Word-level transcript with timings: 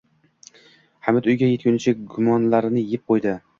Hamid 1.09 1.23
uyga 1.29 1.51
yetguncha 1.51 1.95
gummalarni 2.17 2.87
yeb 2.91 3.07
qo‘ydi 3.15 3.39